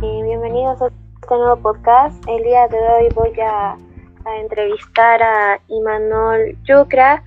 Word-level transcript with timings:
y 0.00 0.22
bienvenidos 0.22 0.80
a 0.80 0.86
este 0.86 1.34
nuevo 1.36 1.56
podcast. 1.56 2.22
El 2.28 2.44
día 2.44 2.68
de 2.68 2.78
hoy 2.78 3.08
voy 3.14 3.32
a, 3.40 3.76
entrevistar 4.40 5.22
a 5.22 5.58
Imanol 5.68 6.56
Yucra, 6.64 7.22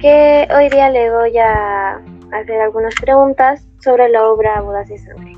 que 0.00 0.48
hoy 0.56 0.68
día 0.70 0.90
le 0.90 1.10
voy 1.10 1.36
a 1.38 2.00
hacer 2.32 2.60
algunas 2.60 2.94
preguntas 2.96 3.68
sobre 3.80 4.08
la 4.08 4.26
obra 4.28 4.60
Bodas 4.62 4.90
y 4.90 4.98
Sangre. 4.98 5.32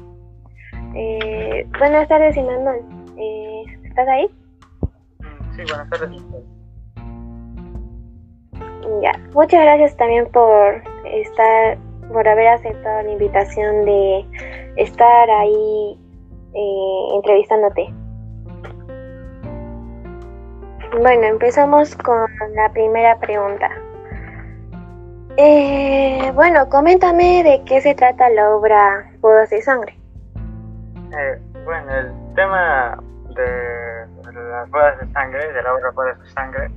Eh, 0.95 1.67
buenas 1.79 2.09
tardes, 2.09 2.37
Imanol. 2.37 2.81
Eh, 3.19 3.65
¿Estás 3.85 4.09
ahí? 4.09 4.31
Sí, 5.57 5.63
buenas 5.69 5.91
tardes. 5.91 6.23
Ya, 9.03 9.13
muchas 9.35 9.63
gracias 9.63 9.97
también 9.97 10.27
por 10.31 10.83
estar, 11.05 11.77
por 12.13 12.27
haber 12.27 12.49
aceptado 12.49 13.03
la 13.03 13.11
invitación 13.11 13.85
de 13.85 14.25
estar 14.77 15.31
ahí 15.31 16.00
eh, 16.55 17.09
entrevistándote. 17.15 17.93
Bueno, 21.01 21.23
empezamos 21.25 21.95
con 21.97 22.27
la 22.55 22.69
primera 22.73 23.19
pregunta. 23.19 23.71
Eh, 25.37 26.33
bueno, 26.35 26.69
coméntame 26.69 27.43
de 27.45 27.63
qué 27.65 27.81
se 27.81 27.95
trata 27.95 28.29
la 28.31 28.51
obra 28.51 29.11
Bodas 29.21 29.51
de 29.51 29.63
Sangre. 29.63 29.97
Eh, 31.17 31.41
bueno, 31.65 31.95
el 31.95 32.13
tema 32.35 32.99
de 33.35 34.07
las 34.33 34.71
bodas 34.71 34.99
de 35.01 35.13
sangre, 35.13 35.53
de 35.53 35.63
la 35.63 35.75
obra 35.75 35.91
Bodas 35.93 36.19
de 36.21 36.29
Sangre, 36.31 36.71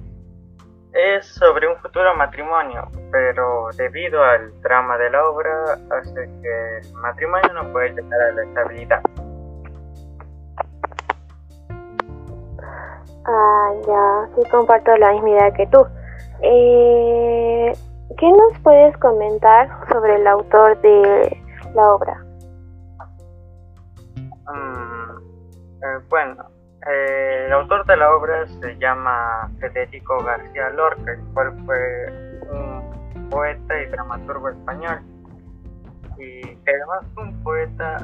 es 0.94 1.26
sobre 1.26 1.68
un 1.68 1.76
futuro 1.78 2.16
matrimonio, 2.16 2.88
pero 3.12 3.70
debido 3.76 4.24
al 4.24 4.54
drama 4.62 4.98
de 4.98 5.10
la 5.10 5.26
obra 5.26 5.74
hace 5.90 6.30
que 6.42 6.78
el 6.78 6.94
matrimonio 6.94 7.54
no 7.54 7.72
puede 7.72 7.90
llegar 7.90 8.22
a 8.22 8.32
la 8.34 8.44
estabilidad. 8.44 9.02
Ah, 13.26 13.72
ya, 13.88 14.36
sí 14.36 14.50
comparto 14.50 14.96
la 14.98 15.14
misma 15.14 15.30
idea 15.30 15.52
que 15.54 15.68
tú. 15.68 15.86
Eh, 16.42 17.74
¿Qué 18.18 18.32
nos 18.32 18.60
puedes 18.62 18.96
comentar 18.98 19.70
sobre 19.92 20.16
el 20.16 20.28
autor 20.28 20.80
de 20.82 21.42
la 21.74 21.94
obra? 21.94 22.24
Mm, 24.46 25.18
eh, 25.84 26.00
bueno, 26.10 26.44
eh, 26.92 27.46
el 27.48 27.54
autor 27.54 27.86
de 27.86 27.96
la 27.96 28.14
obra 28.14 28.46
se 28.46 28.78
llama 28.78 29.50
Federico 29.60 30.22
García 30.24 30.70
Lorca, 30.72 31.14
el 31.14 31.24
cual 31.34 31.54
fue 31.66 32.42
un 32.52 33.30
poeta 33.30 33.82
y 33.82 33.86
dramaturgo 33.86 34.50
español. 34.50 35.00
Y 36.18 36.42
además 36.68 37.06
un 37.18 37.42
poeta 37.42 37.98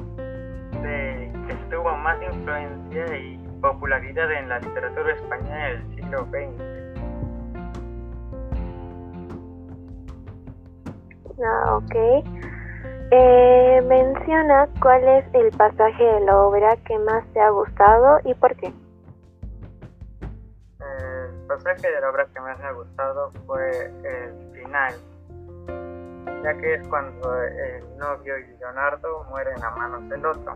de, 0.81 1.31
que 1.45 1.53
tuvo 1.70 1.92
más 1.97 2.17
influencia 2.22 3.17
y 3.17 3.48
popularidad 3.61 4.31
en 4.31 4.49
la 4.49 4.59
literatura 4.59 5.13
española 5.13 5.65
del 5.65 5.95
siglo 5.95 6.25
XX. 6.25 6.79
Ah, 11.41 11.75
ok. 11.77 11.95
Eh, 13.11 13.81
menciona 13.88 14.67
cuál 14.81 15.07
es 15.07 15.25
el 15.33 15.49
pasaje 15.57 16.03
de 16.03 16.19
la 16.21 16.38
obra 16.38 16.75
que 16.85 16.99
más 16.99 17.25
te 17.33 17.39
ha 17.39 17.49
gustado 17.49 18.19
y 18.23 18.33
por 18.35 18.55
qué. 18.57 18.67
El 20.79 21.47
pasaje 21.47 21.91
de 21.91 22.01
la 22.01 22.09
obra 22.11 22.27
que 22.31 22.39
más 22.39 22.59
me 22.59 22.66
ha 22.66 22.71
gustado 22.73 23.31
fue 23.47 23.85
el 24.03 24.51
final, 24.53 24.94
ya 26.44 26.53
que 26.57 26.75
es 26.75 26.88
cuando 26.88 27.41
el 27.41 27.97
novio 27.97 28.38
y 28.38 28.57
Leonardo 28.59 29.23
mueren 29.29 29.63
a 29.63 29.71
manos 29.71 30.07
del 30.09 30.25
otro. 30.25 30.55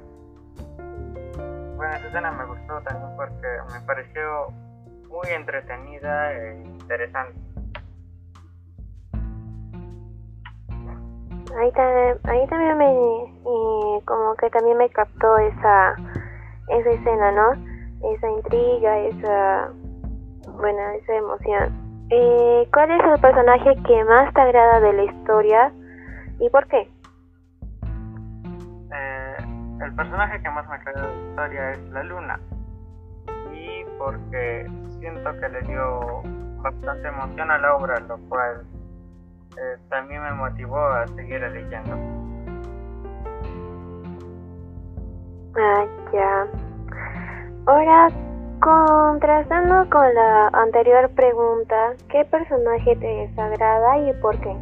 Esa 1.96 2.08
escena 2.08 2.32
me 2.32 2.46
gustó 2.46 2.82
también 2.82 3.16
porque 3.16 3.48
me 3.72 3.80
pareció 3.86 4.48
muy 5.10 5.28
entretenida 5.30 6.34
e 6.34 6.64
interesante. 6.64 7.40
Ahí, 11.56 11.72
ahí 12.24 12.48
también 12.48 12.78
me, 12.80 13.24
eh, 13.26 14.02
como 14.06 14.36
que 14.40 14.50
también 14.50 14.78
me 14.78 14.90
captó 14.90 15.38
esa, 15.38 15.96
esa 16.70 16.90
escena, 16.90 17.32
¿no? 17.32 17.52
Esa 18.16 18.30
intriga, 18.32 19.00
esa, 19.00 19.70
bueno, 20.58 20.80
esa 21.00 21.14
emoción. 21.14 22.08
Eh, 22.10 22.68
¿Cuál 22.74 22.92
es 22.92 23.06
el 23.06 23.22
personaje 23.22 23.76
que 23.88 24.04
más 24.06 24.34
te 24.34 24.42
agrada 24.42 24.80
de 24.80 24.94
la 24.94 25.04
historia 25.04 25.72
y 26.40 26.50
por 26.50 26.66
qué? 26.68 26.93
El 29.84 29.94
personaje 29.96 30.42
que 30.42 30.50
más 30.50 30.68
me 30.70 30.76
agrada 30.76 31.02
de 31.02 31.14
la 31.14 31.30
historia 31.30 31.72
es 31.72 31.90
la 31.90 32.04
luna 32.04 32.40
y 33.52 33.84
porque 33.98 34.66
siento 35.00 35.40
que 35.40 35.50
le 35.50 35.62
dio 35.64 36.22
bastante 36.62 37.10
emoción 37.10 37.52
a 37.52 37.58
la 37.58 37.76
obra, 37.76 38.00
lo 38.00 38.18
cual 38.30 38.66
eh, 39.58 39.78
también 39.90 40.24
me 40.24 40.32
motivó 40.32 40.80
a 40.80 41.06
seguir 41.08 41.42
leyendo. 41.42 41.98
Ah, 45.58 45.86
ya. 46.14 46.48
Ahora, 47.66 48.08
contrastando 48.62 49.90
con 49.90 50.14
la 50.14 50.48
anterior 50.48 51.10
pregunta, 51.10 51.94
¿qué 52.08 52.24
personaje 52.26 52.96
te 52.96 53.06
desagrada 53.06 53.98
y 53.98 54.14
por 54.22 54.40
qué? 54.40 54.56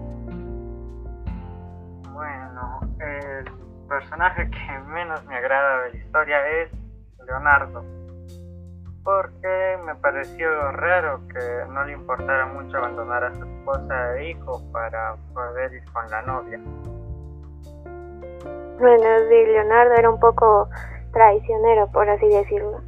Personaje 3.91 4.50
que 4.50 4.79
menos 4.88 5.24
me 5.25 5.35
agrada 5.35 5.84
de 5.84 5.90
la 5.91 5.97
historia 5.97 6.47
es 6.47 6.72
Leonardo 7.28 7.84
porque 9.03 9.78
me 9.85 9.96
pareció 9.96 10.72
raro 10.72 11.19
que 11.28 11.66
no 11.74 11.84
le 11.84 11.94
importara 11.94 12.46
mucho 12.46 12.78
abandonar 12.78 13.25
a 13.25 13.34
su 13.34 13.44
esposa 13.44 14.18
e 14.18 14.29
hijo 14.29 14.62
para 14.72 15.16
poder 15.34 15.74
ir 15.74 15.84
con 15.91 16.09
la 16.09 16.22
novia. 16.22 16.59
Bueno, 18.79 19.06
sí, 19.28 19.46
Leonardo 19.46 19.94
era 19.96 20.09
un 20.09 20.19
poco 20.19 20.69
traicionero, 21.12 21.91
por 21.91 22.09
así 22.09 22.29
decirlo. 22.29 22.79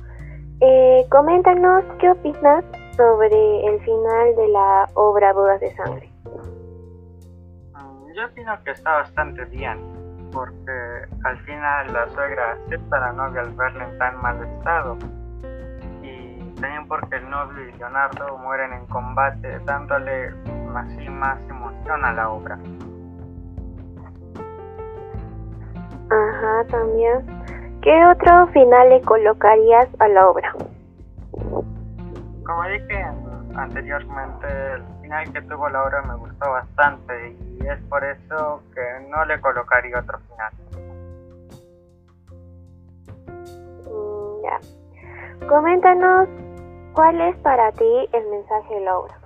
Eh, 0.62 1.06
coméntanos 1.10 1.84
qué 2.00 2.12
opinas 2.12 2.64
sobre 2.96 3.66
el 3.66 3.82
final 3.82 4.36
de 4.38 4.48
la 4.50 4.88
obra 4.94 5.34
Bodas 5.34 5.60
de 5.60 5.76
Sangre. 5.76 6.10
Mm, 7.74 8.14
yo 8.16 8.26
opino 8.28 8.64
que 8.64 8.72
está 8.72 8.94
bastante 8.94 9.46
bien, 9.46 9.93
porque 10.34 11.06
al 11.24 11.38
final 11.46 11.94
la 11.94 12.10
suegra 12.10 12.54
acepta 12.54 12.98
a 12.98 13.00
la 13.00 13.14
novia 13.14 13.42
al 13.42 13.52
verla 13.52 13.90
en 13.90 13.98
tan 14.00 14.22
mal 14.22 14.44
estado 14.44 14.98
también 16.64 16.88
porque 16.88 17.18
el 17.18 17.30
novio 17.30 17.68
y 17.68 17.78
Leonardo 17.78 18.38
mueren 18.38 18.72
en 18.72 18.86
combate, 18.86 19.60
dándole 19.66 20.30
así 20.74 21.10
más 21.10 21.38
emoción 21.50 22.06
a 22.06 22.14
la 22.14 22.30
obra. 22.30 22.58
Ajá, 26.10 26.64
también. 26.70 27.26
¿Qué 27.82 28.06
otro 28.06 28.48
final 28.48 28.90
le 28.90 29.02
colocarías 29.02 29.90
a 30.00 30.08
la 30.08 30.30
obra? 30.30 30.54
Como 32.54 32.70
dije 32.70 33.04
anteriormente, 33.56 34.48
el 34.74 34.84
final 35.02 35.34
que 35.34 35.42
tuvo 35.42 35.70
la 35.70 35.86
obra 35.86 36.04
me 36.04 36.16
gustó 36.18 36.52
bastante 36.52 37.32
y 37.32 37.66
es 37.66 37.80
por 37.90 38.04
eso 38.04 38.62
que 38.76 39.08
no 39.10 39.26
le 39.26 39.42
colocaría 39.42 39.98
otro 39.98 40.20
final. 40.20 40.54
Mm, 43.90 44.44
ya. 44.44 45.48
Coméntanos 45.48 46.30
¿Cuál 46.94 47.20
es 47.22 47.36
para 47.38 47.72
ti 47.72 48.10
el 48.14 48.28
mensaje 48.28 48.76
de 48.76 48.82
la 48.82 49.00
obra? 49.00 49.18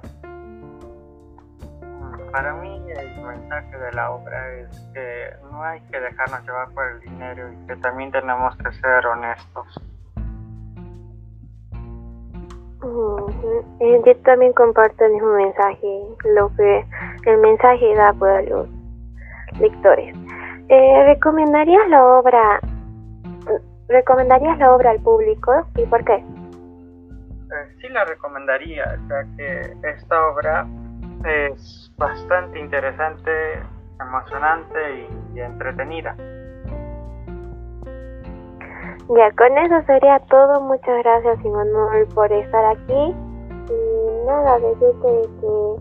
Para 2.32 2.54
mí 2.54 2.82
el 2.90 3.22
mensaje 3.22 3.78
de 3.78 3.92
la 3.92 4.12
obra 4.12 4.54
es 4.54 4.80
que 4.94 5.32
no 5.52 5.62
hay 5.64 5.82
que 5.82 6.00
dejarnos 6.00 6.46
llevar 6.46 6.70
por 6.70 6.86
el 6.86 7.02
dinero 7.02 7.52
y 7.52 7.68
que 7.68 7.76
también 7.76 8.10
tenemos 8.14 8.56
que 8.56 8.72
ser 8.72 9.06
honestos. 9.06 9.97
Eh, 12.84 14.02
yo 14.06 14.16
también 14.18 14.54
comparto 14.54 15.06
el 15.06 15.14
mismo 15.14 15.34
mensaje, 15.34 16.02
lo 16.34 16.52
que 16.56 16.86
el 17.26 17.38
mensaje 17.40 17.96
da 17.96 18.14
para 18.14 18.42
los 18.44 18.68
lectores. 19.60 20.16
Eh, 20.70 21.04
¿Recomendarías 21.06 21.90
la 21.90 22.06
obra? 22.06 22.60
¿Recomendarías 23.88 24.58
la 24.60 24.76
obra 24.76 24.92
al 24.92 25.00
público 25.00 25.66
y 25.76 25.86
por 25.86 26.04
qué? 26.04 26.16
Eh, 26.16 27.76
sí 27.80 27.88
la 27.90 28.04
recomendaría, 28.06 28.84
ya 29.08 29.24
que 29.38 29.74
esta 29.90 30.28
obra 30.28 30.68
es 31.26 31.92
bastante 31.98 32.60
interesante, 32.60 33.32
emocionante 34.00 35.08
y, 35.34 35.40
entretenida. 35.40 36.16
Ya, 39.10 39.32
con 39.38 39.58
eso 39.58 39.82
sería 39.86 40.20
todo. 40.30 40.62
Muchas 40.62 41.04
gracias, 41.04 41.44
Immanuel, 41.46 42.08
por 42.14 42.32
estar 42.32 42.66
aquí. 42.66 43.16
Y 43.70 44.26
nada, 44.26 44.60
decirte 44.60 45.22
que, 45.42 45.76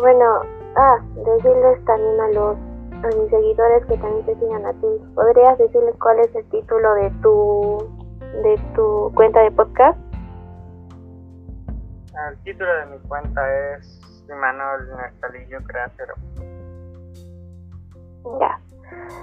bueno, 0.00 0.40
ah, 0.76 0.98
decirles 1.14 1.84
también 1.84 2.20
a 2.20 2.28
los 2.28 2.56
a 3.04 3.06
mis 3.16 3.30
seguidores 3.30 3.86
que 3.86 3.96
también 3.98 4.26
te 4.26 4.34
sigan 4.34 4.66
a 4.66 4.72
ti. 4.72 4.86
¿Podrías 5.14 5.56
decirles 5.58 5.94
cuál 6.00 6.18
es 6.20 6.34
el 6.34 6.44
título 6.50 6.94
de 6.94 7.10
tu 7.22 7.78
de 8.42 8.60
tu 8.74 9.12
cuenta 9.14 9.40
de 9.40 9.50
podcast? 9.52 9.98
El 12.30 12.38
título 12.42 12.72
de 12.74 12.86
mi 12.86 12.98
cuenta 13.06 13.40
es 13.76 14.00
Imanol 14.28 14.88
Nestalillo 14.96 15.58
Createro. 15.66 16.14
Ya. 18.40 18.60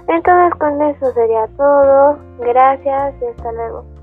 Entonces 0.08 0.58
con 0.58 0.80
eso 0.82 1.12
sería 1.12 1.46
todo. 1.56 2.18
Gracias 2.38 3.14
y 3.20 3.24
hasta 3.26 3.52
luego. 3.52 3.95